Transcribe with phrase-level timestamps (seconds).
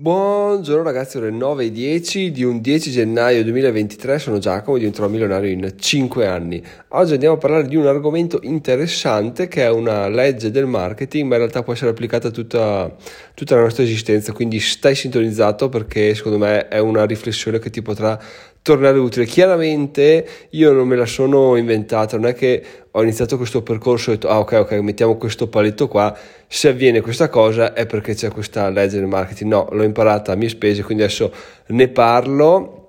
[0.00, 5.50] Buongiorno ragazzi, ore 9 e 10 di un 10 gennaio 2023, sono Giacomo diventerò milionario
[5.50, 6.62] in 5 anni.
[6.90, 11.34] Oggi andiamo a parlare di un argomento interessante che è una legge del marketing, ma
[11.34, 12.94] in realtà può essere applicata a tutta,
[13.34, 17.82] tutta la nostra esistenza, quindi stai sintonizzato perché secondo me è una riflessione che ti
[17.82, 18.16] potrà
[18.68, 19.24] tornare utile.
[19.24, 24.12] Chiaramente io non me la sono inventata, non è che ho iniziato questo percorso e
[24.12, 26.14] ho detto ah ok ok mettiamo questo paletto qua,
[26.46, 30.34] se avviene questa cosa è perché c'è questa legge del marketing, no, l'ho imparata a
[30.34, 31.32] mie spese, quindi adesso
[31.68, 32.87] ne parlo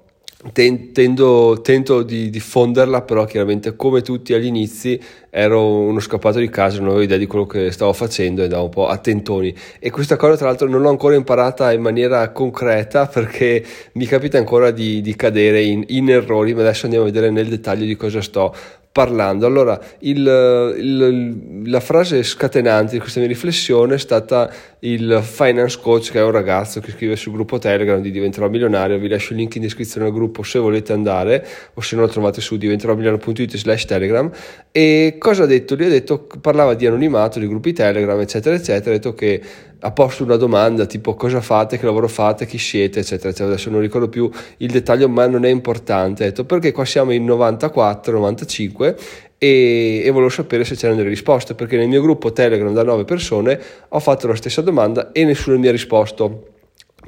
[0.53, 4.97] Tendo, tento di diffonderla, però chiaramente come tutti agli inizi
[5.29, 8.63] ero uno scappato di casa, non avevo idea di quello che stavo facendo e andavo
[8.63, 9.53] un po' a tentoni.
[9.79, 13.61] E questa cosa tra l'altro non l'ho ancora imparata in maniera concreta perché
[13.93, 17.49] mi capita ancora di, di cadere in, in errori, ma adesso andiamo a vedere nel
[17.49, 18.55] dettaglio di cosa sto
[18.93, 19.45] parlando.
[19.45, 24.51] Allora, il, il, la frase scatenante di questa mia riflessione è stata
[24.81, 28.97] il finance coach, che è un ragazzo che scrive sul gruppo Telegram di Diventerò Milionario.
[28.97, 32.07] Vi lascio il link in descrizione al gruppo se volete andare, o se no lo
[32.07, 34.31] trovate su diventeromilionario.it slash Telegram.
[34.71, 35.75] E cosa ha detto?
[35.75, 38.95] Lui ha detto, parlava di anonimato, di gruppi Telegram, eccetera, eccetera.
[38.95, 39.41] Ha detto che
[39.81, 43.49] ha posto una domanda tipo cosa fate, che lavoro fate, chi siete, eccetera, eccetera.
[43.49, 46.23] Adesso non ricordo più il dettaglio, ma non è importante.
[46.23, 48.95] Ha detto perché qua siamo in 94, 95
[49.39, 53.05] e, e volevo sapere se c'erano delle risposte, perché nel mio gruppo Telegram da 9
[53.05, 56.57] persone ho fatto la stessa domanda e nessuno mi ha risposto.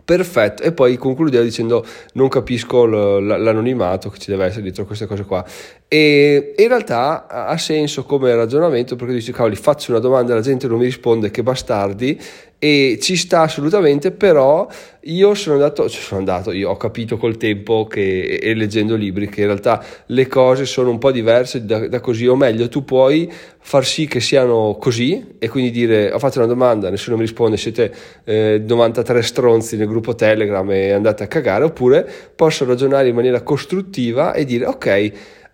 [0.03, 5.25] Perfetto, e poi concludeva dicendo non capisco l'anonimato che ci deve essere dietro queste cose
[5.25, 5.45] qua.
[5.87, 10.41] E in realtà ha senso come ragionamento perché dici cavoli faccio una domanda e la
[10.41, 12.19] gente non mi risponde che bastardi
[12.63, 14.67] e ci sta assolutamente, però
[15.05, 19.29] io sono andato, cioè sono andato, io ho capito col tempo che, e leggendo libri
[19.29, 22.85] che in realtà le cose sono un po' diverse da, da, così, o meglio, tu
[22.85, 27.23] puoi far sì che siano così e quindi dire ho fatto una domanda, nessuno mi
[27.23, 27.91] risponde, siete
[28.25, 33.41] eh, 93 stronzi nel gruppo Telegram e andate a cagare, oppure posso ragionare in maniera
[33.41, 35.11] costruttiva e dire ok,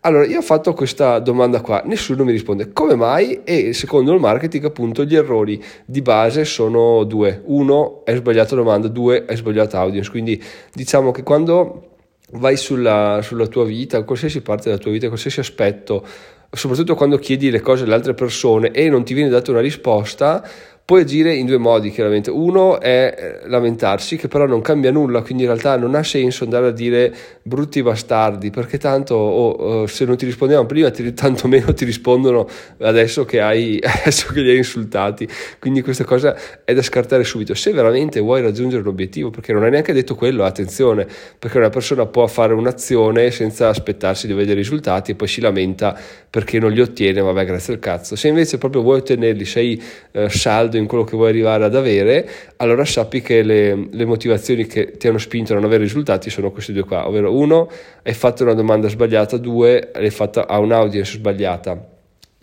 [0.08, 4.22] allora, io ho fatto questa domanda qua, nessuno mi risponde come mai e secondo il
[4.22, 7.41] marketing appunto gli errori di base sono due.
[7.47, 10.09] Uno, è sbagliato domanda, due, è sbagliato audience.
[10.09, 10.41] Quindi
[10.73, 11.95] diciamo che quando
[12.31, 16.06] vai sulla, sulla tua vita, qualsiasi parte della tua vita, qualsiasi aspetto,
[16.50, 20.41] soprattutto quando chiedi le cose alle altre persone e non ti viene data una risposta,
[20.88, 22.31] Puoi agire in due modi, chiaramente.
[22.31, 26.46] Uno è eh, lamentarsi, che però non cambia nulla, quindi in realtà non ha senso
[26.46, 31.50] andare a dire brutti bastardi, perché tanto oh, se non ti rispondevano prima, ti, tanto
[31.50, 32.48] meno ti rispondono
[32.80, 35.28] adesso che, hai, adesso che li hai insultati.
[35.59, 37.54] Quindi questa cosa è da scartare subito.
[37.54, 41.06] Se veramente vuoi raggiungere un obiettivo, perché non è neanche detto quello, attenzione,
[41.38, 45.42] perché una persona può fare un'azione senza aspettarsi di vedere i risultati e poi si
[45.42, 46.00] lamenta
[46.30, 48.16] perché non li ottiene, vabbè, grazie al cazzo.
[48.16, 49.84] Se invece proprio vuoi ottenerli, sei
[50.14, 54.65] eh, saldo in quello che vuoi arrivare ad avere, allora sappi che le, le motivazioni
[54.65, 57.69] che ti hanno spinto a non avere risultati sono queste due qua, ovvero uno,
[58.03, 61.95] hai fatto una domanda sbagliata, due, l'hai fatta a un'audience sbagliata.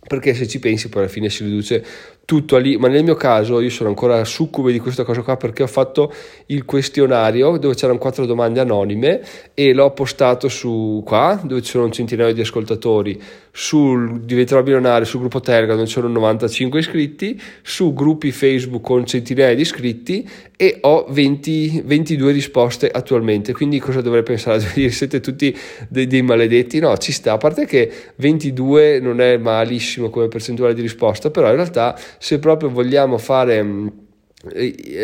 [0.06, 1.82] Perché se ci pensi poi alla fine si riduce
[2.26, 5.62] tutto lì, ma nel mio caso io sono ancora succube di questa cosa qua perché
[5.62, 6.12] ho fatto
[6.46, 9.22] il questionario dove c'erano quattro domande anonime
[9.52, 13.20] e l'ho postato su qua dove ci sono un centinaio di ascoltatori,
[13.56, 19.06] sul diventerò milionario, sul gruppo Telegram dove ci sono 95 iscritti, su gruppi Facebook con
[19.06, 24.58] centinaia di iscritti e ho 20, 22 risposte attualmente, quindi cosa dovrei pensare?
[24.90, 25.56] Siete tutti
[25.88, 26.80] dei, dei maledetti?
[26.80, 31.50] No, ci sta, a parte che 22 non è malissimo come percentuale di risposta, però
[31.50, 33.62] in realtà se proprio vogliamo fare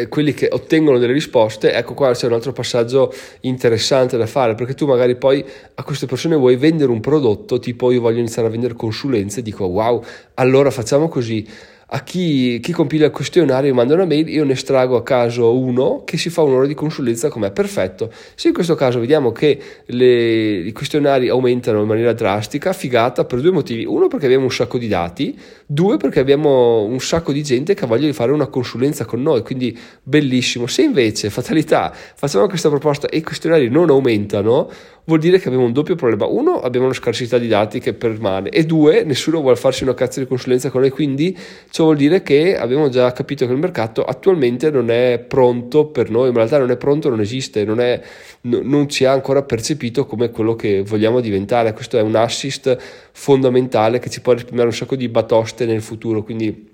[0.09, 4.75] quelli che ottengono delle risposte, ecco qua c'è un altro passaggio interessante da fare, perché
[4.75, 8.51] tu magari poi a queste persone vuoi vendere un prodotto, tipo io voglio iniziare a
[8.51, 10.03] vendere consulenze, dico wow,
[10.34, 11.47] allora facciamo così
[11.93, 16.03] a chi, chi, compila il questionario manda una mail, io ne estraggo a caso uno
[16.05, 18.12] che si fa un'ora di consulenza con me, perfetto.
[18.37, 23.41] Se in questo caso vediamo che le, i questionari aumentano in maniera drastica, figata per
[23.41, 23.84] due motivi.
[23.84, 25.37] Uno perché abbiamo un sacco di dati,
[25.67, 29.21] due perché abbiamo un sacco di gente che ha voglia di fare una consulenza con
[29.21, 30.69] noi, quindi bellissimo.
[30.69, 34.71] Se invece, fatalità, facciamo questa proposta e i questionari non aumentano,
[35.04, 36.26] vuol dire che abbiamo un doppio problema.
[36.26, 40.20] Uno, abbiamo una scarsità di dati che permane e due, nessuno vuole farsi una cazzo
[40.20, 41.36] di consulenza con noi, quindi
[41.70, 46.10] ciò vuol dire che abbiamo già capito che il mercato attualmente non è pronto per
[46.10, 48.00] noi, in realtà non è pronto, non esiste, non, è,
[48.42, 51.72] n- non ci ha ancora percepito come quello che vogliamo diventare.
[51.72, 52.76] Questo è un assist
[53.12, 56.70] fondamentale che ci può risparmiare un sacco di batoste nel futuro, quindi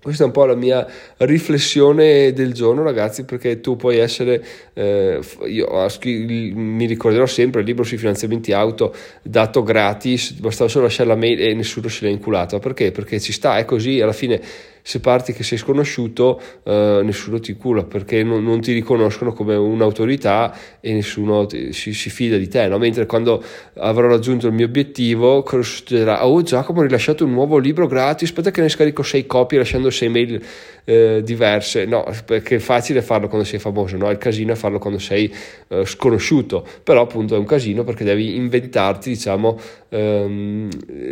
[0.00, 0.86] questa è un po' la mia
[1.18, 7.84] riflessione del giorno, ragazzi, perché tu puoi essere, eh, io mi ricorderò sempre il libro
[7.84, 12.58] sui finanziamenti auto dato gratis, bastava solo lasciare la mail e nessuno se l'ha inculato.
[12.58, 12.92] Perché?
[12.92, 14.40] Perché ci sta, è così, alla fine
[14.88, 19.54] se parti che sei sconosciuto eh, nessuno ti cula perché non, non, ti riconoscono come
[19.54, 22.78] un'autorità e nessuno ti, si, si, fida di te, no?
[22.78, 23.44] mentre quando
[23.74, 26.26] avrò raggiunto il mio obiettivo succederà?
[26.26, 29.90] Oh Giacomo ha rilasciato un nuovo libro gratis, aspetta che ne scarico sei copie lasciando
[29.90, 30.42] sei mail
[30.86, 34.10] eh, diverse, no, perché è facile farlo quando sei famoso, no?
[34.10, 35.30] il casino è farlo quando sei
[35.68, 39.58] eh, sconosciuto, però appunto è un casino perché devi inventarti diciamo
[39.90, 40.70] ehm,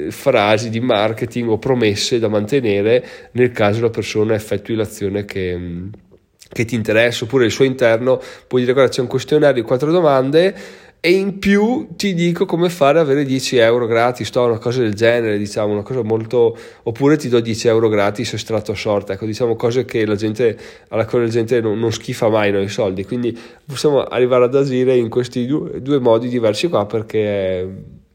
[0.09, 5.91] frasi di marketing o promesse da mantenere nel caso la persona effettui l'azione che
[6.49, 9.91] che ti interessa, oppure il suo interno puoi dire guarda c'è un questionario di quattro
[9.91, 10.55] domande
[11.01, 14.81] e in più ti dico come fare ad avere 10 euro gratis, o una cosa
[14.81, 16.57] del genere, diciamo, una cosa molto...
[16.83, 20.59] oppure ti do 10 euro gratis estratto a sorta, ecco, diciamo cose che la gente,
[20.89, 24.97] alla quale la gente non, non schifa mai noi soldi, quindi possiamo arrivare ad agire
[24.97, 27.69] in questi due, due modi diversi qua perché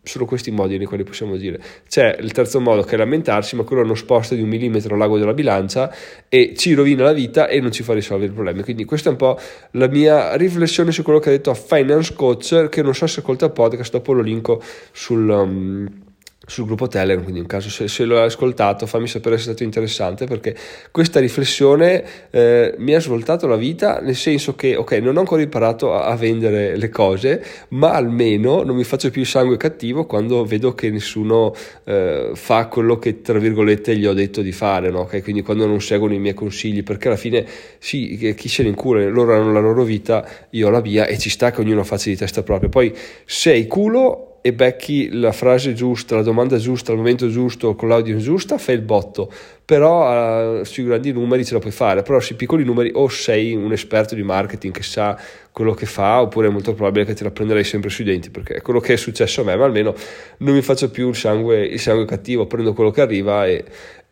[0.03, 1.59] sono questi modi nei quali possiamo dire.
[1.88, 5.18] C'è il terzo modo che è lamentarsi, ma quello non sposta di un millimetro l'ago
[5.18, 5.94] della bilancia
[6.27, 8.63] e ci rovina la vita e non ci fa risolvere il problema.
[8.63, 9.39] Quindi questa è un po'
[9.71, 13.19] la mia riflessione su quello che ha detto a Finance Coach, che non so se
[13.19, 14.62] ascolta il podcast, dopo lo linko
[14.92, 15.27] sul...
[15.30, 16.09] Um,
[16.51, 19.45] sul gruppo Telegram, quindi in caso se, se lo hai ascoltato fammi sapere se è
[19.45, 20.53] stato interessante perché
[20.92, 25.42] questa riflessione eh, mi ha svoltato la vita nel senso che ok non ho ancora
[25.42, 30.06] imparato a, a, vendere le cose ma almeno non mi faccio più il sangue cattivo
[30.06, 31.56] quando vedo che nessuno
[31.86, 35.01] eh, fa quello che tra virgolette gli ho detto di fare no?
[35.01, 35.21] okay?
[35.21, 37.45] quindi quando non seguono i miei consigli perché alla fine
[37.77, 41.18] sì chi se ne incula loro hanno la loro vita io ho la mia e
[41.18, 42.94] ci sta che ognuno faccia di testa propria poi
[43.24, 48.24] sei culo e becchi la frase giusta, la domanda giusta, al momento giusto, con l'audience
[48.24, 49.32] giusta, fai il botto.
[49.64, 53.54] Però uh, sui grandi numeri ce la puoi fare, però sui piccoli numeri o sei
[53.54, 55.18] un esperto di marketing che sa
[55.52, 58.56] quello che fa, oppure è molto probabile che te la prenderai sempre sui denti, perché
[58.56, 59.94] è quello che è successo a me, ma almeno
[60.38, 63.64] non mi faccio più il sangue, il sangue cattivo, prendo quello che arriva e,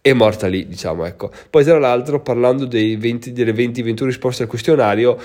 [0.01, 1.31] è morta lì, diciamo, ecco.
[1.49, 5.17] Poi tra l'altro, parlando 20, delle 20-21 risposte al questionario,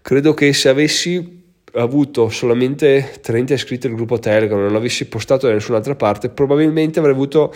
[0.00, 1.44] credo che se avessi
[1.82, 7.14] avuto solamente 30 iscritti al gruppo Telegram, non l'avessi postato da nessun'altra parte, probabilmente avrei
[7.14, 7.52] avuto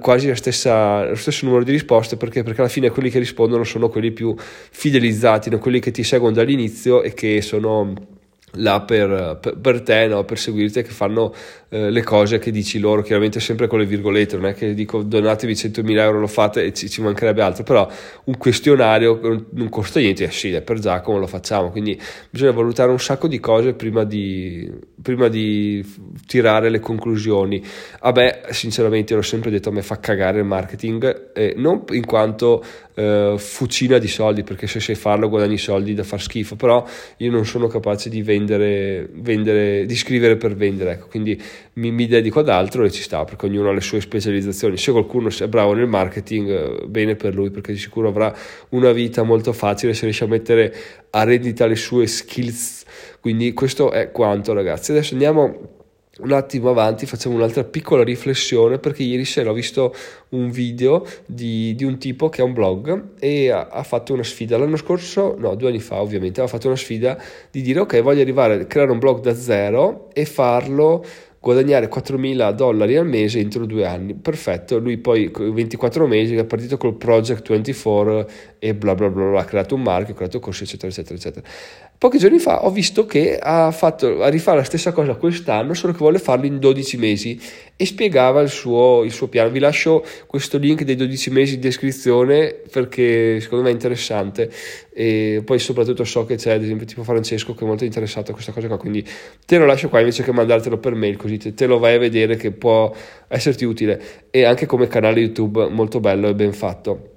[0.00, 2.42] quasi stessa, lo stesso numero di risposte perché?
[2.42, 5.58] perché alla fine quelli che rispondono sono quelli più fidelizzati, no?
[5.58, 8.18] quelli che ti seguono dall'inizio e che sono
[8.52, 10.24] là per, per, te, no?
[10.24, 11.32] per seguirti, che fanno
[11.68, 15.02] eh, le cose che dici loro, chiaramente sempre con le virgolette, non è che dico
[15.02, 17.88] donatevi 100.000 euro, lo fate e ci, ci mancherebbe altro, però
[18.24, 22.90] un questionario non costa niente, eh sì, è per Giacomo lo facciamo, quindi bisogna valutare
[22.90, 24.70] un sacco di cose prima di,
[25.00, 25.84] prima di
[26.26, 27.62] tirare le conclusioni.
[28.00, 32.04] A me, sinceramente, l'ho sempre detto, a me fa cagare il marketing, eh, non in
[32.04, 32.64] quanto
[32.94, 36.84] eh, fucina di soldi, perché se sai farlo guadagni soldi da far schifo, però
[37.18, 41.40] io non sono capace di vendere, vendere di scrivere per vendere, ecco, quindi
[41.74, 44.76] mi, mi, dedico ad altro e ci sta perché ognuno ha le sue specializzazioni.
[44.76, 48.34] Se qualcuno è bravo nel marketing, eh, bene per lui perché di sicuro avrà
[48.70, 50.74] una vita molto facile se riesce a mettere
[51.10, 52.84] a rendita le sue skills.
[53.20, 54.92] Quindi questo è quanto ragazzi.
[54.92, 55.78] Adesso andiamo
[56.22, 59.94] un attimo avanti facciamo un'altra piccola riflessione perché ieri sera ho visto
[60.30, 64.22] un video di, di un tipo che ha un blog e ha, ha, fatto una
[64.22, 67.20] sfida l'anno scorso, no due anni fa ovviamente, ha fatto una sfida
[67.50, 71.04] di dire ok voglio arrivare a creare un blog da zero e farlo
[71.40, 74.14] guadagnare 4.000 dollari al mese entro due anni.
[74.14, 78.28] Perfetto, lui poi 24 mesi è partito col Project 24
[78.60, 81.48] e bla bla bla, ha creato un marchio, ha creato corsi eccetera eccetera eccetera.
[81.96, 85.92] Pochi giorni fa ho visto che ha fatto a rifare la stessa cosa quest'anno, solo
[85.92, 87.40] che vuole farlo in 12 mesi
[87.74, 89.50] e spiegava il suo, il suo piano.
[89.50, 94.50] Vi lascio questo link dei 12 mesi in descrizione perché secondo me è interessante
[94.92, 98.34] e poi soprattutto so che c'è ad esempio tipo Francesco che è molto interessato a
[98.34, 99.06] questa cosa qua, quindi
[99.46, 101.98] te lo lascio qua invece che mandartelo per mail così te, te lo vai a
[101.98, 102.94] vedere che può
[103.28, 107.09] esserti utile e anche come canale YouTube molto bello e ben fatto.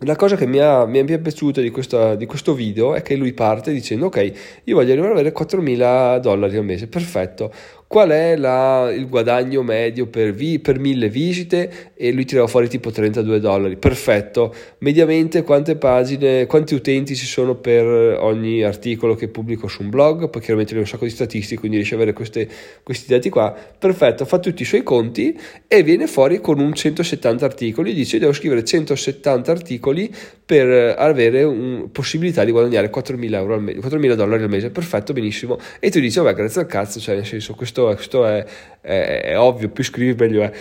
[0.00, 3.16] La cosa che mi, ha, mi è piaciuta di, questa, di, questo video è che
[3.16, 7.50] lui parte dicendo ok, io voglio arrivare ad avere 4.000 dollari al mese, perfetto,
[7.88, 11.92] qual è la, il guadagno medio per, vi, per mille visite?
[11.94, 17.54] E lui tirava fuori tipo 32 dollari, perfetto, mediamente quante pagine, quanti utenti ci sono
[17.54, 21.10] per ogni articolo che pubblico su un blog, poi chiaramente lui ha un sacco di
[21.10, 22.48] statistiche, quindi riesce ad avere queste,
[22.82, 25.38] questi dati qua, perfetto, fa tutti i suoi conti
[25.68, 30.12] e viene fuori con un 170 articoli, dice devo scrivere 170 articoli
[30.44, 35.12] per avere un, possibilità di guadagnare 4.000, euro al mese, 4.000 dollari al mese, perfetto,
[35.12, 38.44] benissimo, e tu dici vabbè grazie al cazzo, cioè nel senso questo questo, questo è,
[38.80, 40.52] è, è, ovvio, più scrivi meglio è.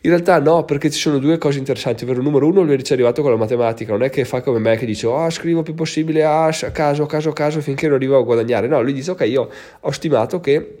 [0.00, 3.22] In realtà no, perché ci sono due cose interessanti, ovvero numero uno lui è arrivato
[3.22, 6.24] con la matematica, non è che fa come me che dice oh scrivo più possibile
[6.24, 9.48] a caso, caso, caso finché non arrivo a guadagnare, no, lui dice ok io
[9.80, 10.78] ho stimato che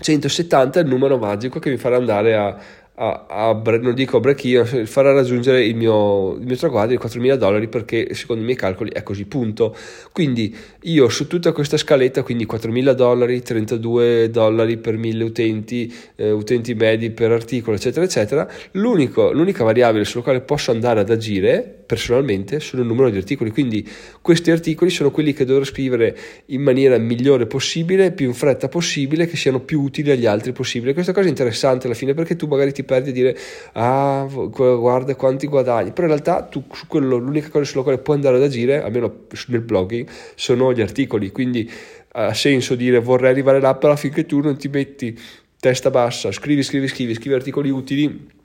[0.00, 2.56] 170 è il numero magico che mi farà andare a,
[2.98, 7.34] a, a, non dico break even, farà raggiungere il mio, il mio traguardo di 4.000
[7.34, 9.74] dollari perché secondo i miei calcoli è così, punto.
[10.12, 16.30] Quindi io su tutta questa scaletta, quindi 4.000 dollari, 32 dollari per 1.000 utenti, eh,
[16.32, 22.56] utenti medi per articolo, eccetera, eccetera, l'unica variabile sulla quale posso andare ad agire personalmente
[22.56, 23.88] il numero di articoli, quindi
[24.20, 26.14] questi articoli sono quelli che dovrò scrivere
[26.46, 30.92] in maniera migliore possibile, più in fretta possibile, che siano più utili agli altri possibile.
[30.92, 33.36] Questa cosa è interessante alla fine perché tu magari ti perdi a dire
[33.72, 38.36] ah guarda quanti guadagni, però in realtà tu quello l'unica cosa sulla quale puoi andare
[38.36, 41.70] ad agire, almeno nel blogging, sono gli articoli, quindi
[42.12, 45.18] ha senso dire vorrei arrivare là però finché tu non ti metti
[45.58, 48.36] testa bassa, scrivi, scrivi, scrivi, scrivi articoli utili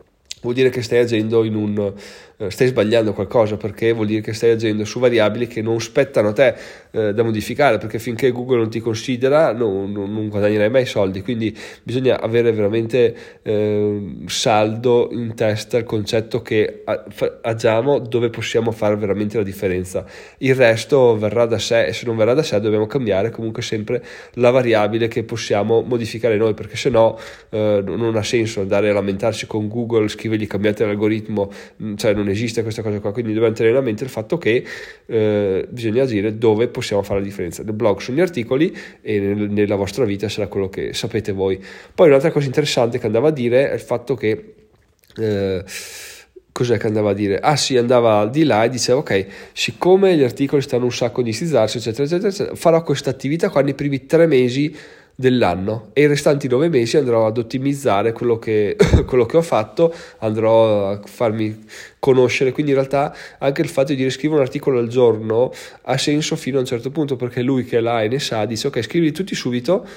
[0.44, 1.94] vuol dire che stai agendo in un
[2.44, 6.30] eh, stai sbagliando qualcosa perché vuol dire che stai agendo su variabili che non spettano
[6.30, 6.56] a te
[6.92, 11.22] eh, da modificare perché finché Google non ti considera non, non, non guadagnerai mai soldi.
[11.22, 16.84] Quindi bisogna avere veramente eh, saldo in testa il concetto che
[17.42, 20.06] agiamo dove possiamo fare veramente la differenza.
[20.40, 24.04] Il resto verrà da sé e se non verrà da sé dobbiamo cambiare comunque sempre
[24.34, 27.18] la variabile che possiamo modificare noi perché se no
[27.50, 31.52] eh, non ha senso andare a lamentarsi con Google scrivergli cambiate l'algoritmo
[31.96, 34.64] cioè non esiste questa cosa qua, quindi dobbiamo tenere a mente il fatto che
[35.06, 37.64] eh, bisogna agire dove possiamo fare la differenza.
[37.64, 41.60] Nel blog sugli articoli e nel, nella vostra vita sarà quello che sapete voi.
[41.94, 44.54] Poi un'altra cosa interessante che andava a dire è il fatto che...
[45.16, 45.64] Eh,
[46.52, 47.40] cos'è che andava a dire?
[47.40, 51.24] Ah sì, andava di là e diceva ok, siccome gli articoli stanno un sacco a
[51.24, 54.76] inizizzarsi, eccetera, eccetera, eccetera, farò questa attività qua nei primi tre mesi
[55.16, 59.94] dell'anno e i restanti nove mesi andrò ad ottimizzare quello che, quello che ho fatto,
[60.20, 61.66] andrò a farmi
[62.00, 65.52] conoscere, quindi in realtà anche il fatto di riscrivere un articolo al giorno
[65.84, 68.46] ha senso fino a un certo punto perché lui che è là e ne sa
[68.46, 69.88] dice ok scrivili tutti subito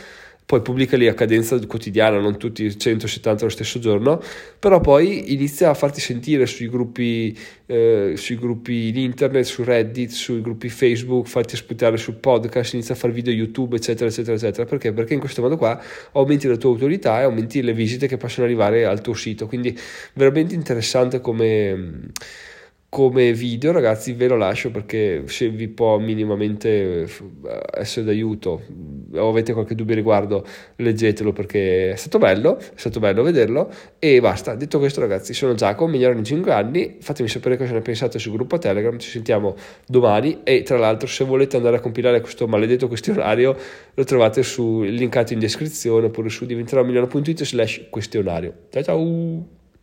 [0.47, 4.23] poi pubblicali a cadenza quotidiana, non tutti 170 lo stesso giorno,
[4.61, 7.37] però poi inizia a farti sentire sui gruppi,
[7.67, 12.95] eh, sui gruppi in internet, su Reddit, sui gruppi Facebook, farti aspettare sul podcast, inizia
[12.95, 14.65] a fare video YouTube, eccetera, eccetera, eccetera.
[14.67, 14.93] Perché?
[14.93, 18.47] Perché in questo modo qua aumenti la tua autorità e aumenti le visite che possono
[18.47, 19.49] arrivare al tuo sito.
[19.49, 19.77] Quindi
[20.13, 22.13] veramente interessante come
[22.89, 27.09] come video ragazzi ve lo lascio perché se vi può minimamente eh,
[27.75, 28.63] essere d'aiuto
[29.17, 30.45] o avete qualche dubbio riguardo
[30.77, 33.71] leggetelo perché è stato bello è stato bello vederlo.
[33.99, 34.55] E basta.
[34.55, 36.97] Detto questo ragazzi sono Giacomo migliorano in 5 anni.
[37.01, 38.99] Fatemi sapere cosa ne pensate sul gruppo telegram.
[38.99, 39.55] Ci sentiamo
[39.87, 40.41] domani.
[40.45, 43.57] E tra l'altro se volete andare a compilare questo maledetto questionario
[43.95, 48.53] lo trovate su linkato in descrizione oppure su diventerò slash questionario.
[48.71, 49.56] Ciao ciao